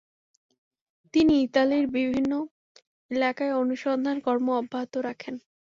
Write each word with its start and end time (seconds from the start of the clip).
তিনি 1.13 1.33
ইতালির 1.43 1.85
বিভিন্ন 1.89 2.31
এলাকায় 3.11 3.53
অনুসন্ধান 3.53 4.17
কর্ম 4.19 4.47
অব্যাহত 4.53 4.93
রাখেন। 5.07 5.35